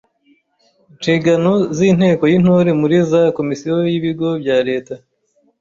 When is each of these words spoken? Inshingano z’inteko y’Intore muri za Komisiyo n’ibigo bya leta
Inshingano 0.91 1.51
z’inteko 1.77 2.23
y’Intore 2.31 2.69
muri 2.81 2.97
za 3.11 3.21
Komisiyo 3.37 3.73
n’ibigo 3.85 4.27
bya 4.41 4.57
leta 4.67 4.93